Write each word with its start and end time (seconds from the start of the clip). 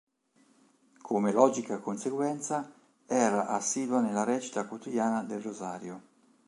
Come 1.03 1.31
logica 1.31 1.77
conseguenza, 1.79 2.73
era 3.05 3.49
assidua 3.49 4.01
nella 4.01 4.23
recita 4.23 4.65
quotidiana 4.65 5.21
del 5.21 5.41
Rosario. 5.43 6.01